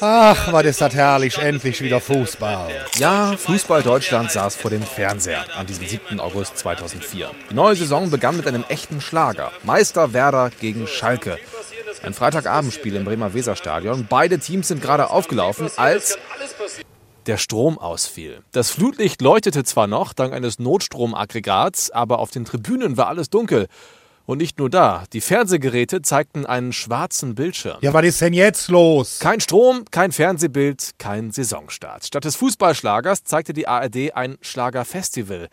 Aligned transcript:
Ach, 0.00 0.52
was 0.52 0.64
ist 0.64 0.80
das 0.80 0.94
herrlich, 0.94 1.38
endlich 1.38 1.80
wieder 1.80 2.00
Fußball. 2.00 2.86
Ja, 2.96 3.36
Fußball 3.36 3.82
Deutschland 3.82 4.32
saß 4.32 4.56
vor 4.56 4.70
dem 4.70 4.82
Fernseher 4.82 5.44
an 5.56 5.66
diesem 5.66 5.86
7. 5.86 6.18
August 6.18 6.58
2004. 6.58 7.30
Die 7.50 7.54
neue 7.54 7.76
Saison 7.76 8.10
begann 8.10 8.36
mit 8.36 8.46
einem 8.46 8.64
echten 8.68 9.00
Schlager. 9.00 9.52
Meister 9.62 10.12
Werder 10.12 10.50
gegen 10.60 10.86
Schalke. 10.86 11.38
Ein 12.02 12.14
Freitagabendspiel 12.14 12.96
im 12.96 13.04
Bremer 13.04 13.34
Weserstadion. 13.34 14.06
Beide 14.08 14.38
Teams 14.38 14.68
sind 14.68 14.82
gerade 14.82 15.10
aufgelaufen, 15.10 15.70
als 15.76 16.18
der 17.26 17.36
Strom 17.36 17.78
ausfiel. 17.78 18.42
Das 18.50 18.70
Flutlicht 18.70 19.22
leuchtete 19.22 19.62
zwar 19.62 19.86
noch 19.86 20.12
dank 20.12 20.32
eines 20.32 20.58
Notstromaggregats, 20.58 21.90
aber 21.92 22.18
auf 22.18 22.30
den 22.30 22.44
Tribünen 22.44 22.96
war 22.96 23.06
alles 23.06 23.30
dunkel. 23.30 23.68
Und 24.32 24.38
nicht 24.38 24.58
nur 24.58 24.70
da, 24.70 25.04
die 25.12 25.20
Fernsehgeräte 25.20 26.00
zeigten 26.00 26.46
einen 26.46 26.72
schwarzen 26.72 27.34
Bildschirm. 27.34 27.76
Ja, 27.82 27.92
was 27.92 28.06
ist 28.06 28.22
denn 28.22 28.32
jetzt 28.32 28.70
los? 28.70 29.18
Kein 29.18 29.40
Strom, 29.40 29.84
kein 29.90 30.10
Fernsehbild, 30.10 30.92
kein 30.96 31.32
Saisonstart. 31.32 32.06
Statt 32.06 32.24
des 32.24 32.36
Fußballschlagers 32.36 33.24
zeigte 33.24 33.52
die 33.52 33.68
ARD 33.68 34.14
ein 34.14 34.38
Schlagerfestival. 34.40 35.48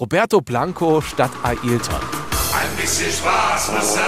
Roberto 0.00 0.40
Blanco 0.40 1.00
statt 1.02 1.30
Ailton. 1.44 1.94
Ein 2.52 2.76
bisschen 2.80 3.12
Spaß 3.12 3.70
muss 3.70 3.94
sein. 3.94 4.04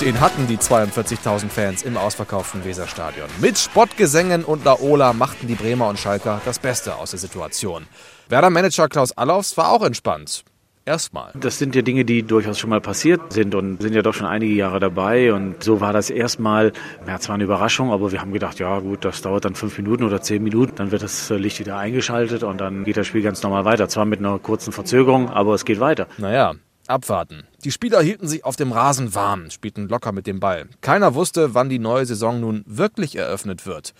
Den 0.00 0.20
hatten 0.20 0.46
die 0.46 0.58
42.000 0.58 1.48
Fans 1.48 1.82
im 1.82 1.96
ausverkauften 1.96 2.64
Weserstadion. 2.64 3.28
Mit 3.40 3.58
Spottgesängen 3.58 4.44
und 4.44 4.64
Laola 4.64 5.12
machten 5.14 5.48
die 5.48 5.56
Bremer 5.56 5.88
und 5.88 5.98
Schalker 5.98 6.40
das 6.44 6.60
Beste 6.60 6.94
aus 6.94 7.10
der 7.10 7.18
Situation. 7.18 7.88
Werder-Manager 8.28 8.88
Klaus 8.88 9.10
Allofs 9.10 9.56
war 9.56 9.72
auch 9.72 9.82
entspannt. 9.82 10.44
Erstmal. 10.84 11.30
Das 11.34 11.58
sind 11.58 11.76
ja 11.76 11.82
Dinge, 11.82 12.04
die 12.04 12.24
durchaus 12.24 12.58
schon 12.58 12.70
mal 12.70 12.80
passiert 12.80 13.32
sind 13.32 13.54
und 13.54 13.80
sind 13.80 13.94
ja 13.94 14.02
doch 14.02 14.14
schon 14.14 14.26
einige 14.26 14.52
Jahre 14.52 14.80
dabei. 14.80 15.32
Und 15.32 15.62
so 15.62 15.80
war 15.80 15.92
das 15.92 16.10
erstmal, 16.10 16.72
ja, 17.06 17.20
zwar 17.20 17.34
eine 17.34 17.44
Überraschung, 17.44 17.92
aber 17.92 18.10
wir 18.10 18.20
haben 18.20 18.32
gedacht, 18.32 18.58
ja 18.58 18.80
gut, 18.80 19.04
das 19.04 19.22
dauert 19.22 19.44
dann 19.44 19.54
fünf 19.54 19.76
Minuten 19.78 20.02
oder 20.02 20.20
zehn 20.22 20.42
Minuten, 20.42 20.74
dann 20.76 20.90
wird 20.90 21.02
das 21.02 21.30
Licht 21.30 21.60
wieder 21.60 21.78
eingeschaltet 21.78 22.42
und 22.42 22.60
dann 22.60 22.82
geht 22.82 22.96
das 22.96 23.06
Spiel 23.06 23.22
ganz 23.22 23.42
normal 23.42 23.64
weiter. 23.64 23.88
Zwar 23.88 24.06
mit 24.06 24.18
einer 24.18 24.40
kurzen 24.40 24.72
Verzögerung, 24.72 25.30
aber 25.30 25.54
es 25.54 25.64
geht 25.64 25.78
weiter. 25.78 26.08
Naja, 26.18 26.54
abwarten. 26.88 27.44
Die 27.64 27.70
Spieler 27.70 28.02
hielten 28.02 28.26
sich 28.26 28.44
auf 28.44 28.56
dem 28.56 28.72
Rasen 28.72 29.14
warm, 29.14 29.50
spielten 29.50 29.88
locker 29.88 30.10
mit 30.10 30.26
dem 30.26 30.40
Ball. 30.40 30.68
Keiner 30.80 31.14
wusste, 31.14 31.54
wann 31.54 31.68
die 31.68 31.78
neue 31.78 32.06
Saison 32.06 32.40
nun 32.40 32.64
wirklich 32.66 33.14
eröffnet 33.14 33.66
wird. 33.66 33.94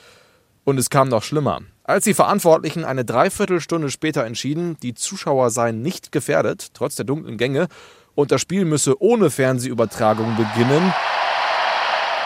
Und 0.64 0.78
es 0.78 0.90
kam 0.90 1.08
noch 1.08 1.22
schlimmer. 1.22 1.60
Als 1.84 2.04
die 2.04 2.14
Verantwortlichen 2.14 2.84
eine 2.84 3.04
Dreiviertelstunde 3.04 3.90
später 3.90 4.24
entschieden, 4.24 4.76
die 4.82 4.94
Zuschauer 4.94 5.50
seien 5.50 5.82
nicht 5.82 6.12
gefährdet, 6.12 6.68
trotz 6.74 6.94
der 6.94 7.04
dunklen 7.04 7.38
Gänge, 7.38 7.66
und 8.14 8.30
das 8.30 8.40
Spiel 8.40 8.64
müsse 8.64 9.02
ohne 9.02 9.30
Fernsehübertragung 9.30 10.36
beginnen, 10.36 10.94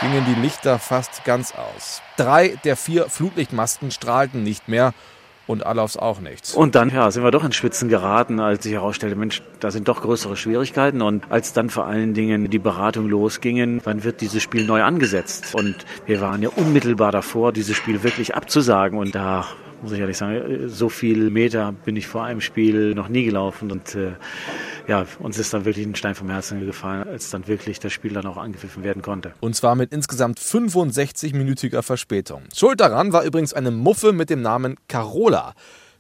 gingen 0.03 0.27
die 0.27 0.41
Lichter 0.43 0.79
fast 0.79 1.25
ganz 1.25 1.55
aus. 1.55 2.03
Drei 2.19 2.59
der 2.65 2.77
vier 2.77 3.09
Flutlichtmasten 3.09 3.91
strahlten 3.91 4.43
nicht 4.43 4.69
mehr 4.69 4.93
und 5.47 5.65
Alofs 5.65 5.97
auch 5.97 6.21
nicht. 6.21 6.55
Und 6.55 6.75
dann 6.75 6.91
ja, 6.91 7.11
sind 7.11 7.23
wir 7.23 7.31
doch 7.31 7.45
ins 7.45 7.57
Schwitzen 7.57 7.89
geraten, 7.89 8.41
als 8.41 8.65
sich 8.65 8.73
herausstellte, 8.73 9.17
Mensch, 9.17 9.43
da 9.61 9.71
sind 9.71 9.89
doch 9.89 10.03
größere 10.03 10.37
Schwierigkeiten. 10.37 11.03
Und 11.03 11.25
als 11.31 11.53
dann 11.53 11.71
vor 11.71 11.87
allen 11.87 12.15
Dingen 12.15 12.51
die 12.51 12.59
Beratung 12.59 13.09
losgingen, 13.09 13.81
wann 13.85 14.05
wird 14.05 14.21
dieses 14.21 14.43
Spiel 14.43 14.67
neu 14.67 14.83
angesetzt? 14.83 15.55
Und 15.55 15.77
wir 16.07 16.21
waren 16.21 16.43
ja 16.43 16.49
unmittelbar 16.49 17.13
davor, 17.13 17.53
dieses 17.53 17.77
Spiel 17.77 18.03
wirklich 18.03 18.35
abzusagen. 18.35 18.99
Und 18.99 19.15
da 19.15 19.47
muss 19.83 19.93
ich 19.93 20.01
ehrlich 20.01 20.17
sagen, 20.17 20.69
so 20.69 20.89
viel 20.89 21.31
Meter 21.31 21.73
bin 21.85 21.97
ich 21.97 22.09
vor 22.09 22.25
einem 22.25 22.41
Spiel 22.41 22.95
noch 22.95 23.09
nie 23.09 23.25
gelaufen. 23.25 23.71
Und 23.71 23.95
äh, 23.95 24.13
ja, 24.89 25.07
uns 25.19 25.39
ist 25.39 25.53
dann 25.53 25.65
wirklich 25.65 25.87
ein 25.87 25.95
Stein 25.95 26.15
vom 26.15 26.31
Herzen 26.31 26.65
gefallen, 26.65 27.09
als 27.09 27.31
dann 27.31 27.47
wirklich 27.47 27.81
das 27.81 27.93
Spiel 27.93 28.13
dann 28.13 28.27
auch 28.27 28.37
angepfiffen 28.37 28.85
werden 28.85 29.03
konnte. 29.03 29.35
Und 29.41 29.57
zwar 29.57 29.75
mit 29.75 29.93
insgesamt 29.93 30.39
65-minütiger 30.39 31.83
Verspätung. 31.83 32.45
Schuld 32.55 32.81
daran 32.81 33.13
war 33.13 33.25
übrigens 33.25 33.53
eine 33.53 33.71
Muffe 33.71 34.13
mit 34.13 34.31
dem 34.31 34.43
Namen 34.43 34.77
Carola. 34.89 35.55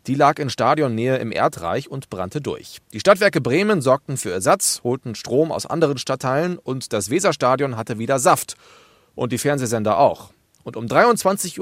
Die 0.07 0.14
lag 0.14 0.39
in 0.39 0.51
Stadionnähe 0.51 1.17
im 1.17 1.33
Erdreich 1.33 1.91
und 1.91 2.11
brannte 2.11 2.41
durch. 2.41 2.79
Die 2.92 3.01
Stadtwerke 3.01 3.41
Bremen 3.41 3.83
sorgten 3.83 4.17
für 4.17 4.30
Ersatz, 4.30 4.83
holten 4.85 5.17
Strom 5.17 5.51
aus 5.51 5.67
anderen 5.67 5.98
Stadtteilen 5.98 6.58
und 6.58 6.92
das 6.92 7.11
Weserstadion 7.11 7.77
hatte 7.77 7.98
wieder 7.98 8.20
Saft. 8.20 8.57
Und 9.17 9.33
die 9.33 9.39
Fernsehsender 9.39 9.98
auch. 9.98 10.30
Und 10.63 10.77
um 10.77 10.86
23.15 10.86 11.58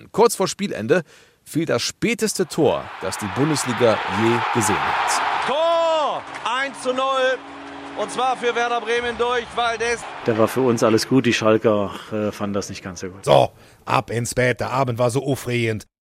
Uhr, 0.00 0.06
kurz 0.10 0.34
vor 0.34 0.48
Spielende, 0.48 1.02
fiel 1.44 1.64
das 1.64 1.82
späteste 1.82 2.46
Tor, 2.46 2.84
das 3.02 3.18
die 3.18 3.28
Bundesliga 3.36 3.98
je 4.22 4.60
gesehen 4.60 4.76
hat. 4.78 5.46
Tor 5.46 6.22
1 6.66 6.82
zu 6.82 6.92
0. 6.92 7.04
Und 7.98 8.10
zwar 8.10 8.36
für 8.36 8.54
Werder 8.54 8.80
Bremen 8.80 9.16
durch 9.16 9.46
Valdez. 9.54 10.00
Da 10.24 10.36
war 10.36 10.48
für 10.48 10.60
uns 10.60 10.82
alles 10.82 11.08
gut, 11.08 11.24
die 11.24 11.32
Schalker 11.32 11.92
äh, 12.12 12.30
fanden 12.30 12.54
das 12.54 12.68
nicht 12.68 12.82
ganz 12.82 13.00
so 13.00 13.08
gut. 13.08 13.24
So, 13.24 13.52
ab 13.86 14.10
ins 14.10 14.34
Bett, 14.34 14.60
der 14.60 14.70
Abend 14.70 14.98
war 14.98 15.10
so 15.10 15.24
aufregend. 15.24 15.86